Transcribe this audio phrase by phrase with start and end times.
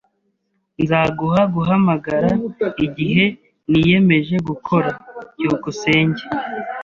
[0.83, 2.29] Nzaguha guhamagara
[2.85, 3.25] igihe
[3.69, 4.89] niyemeje gukora.
[5.35, 6.23] byukusenge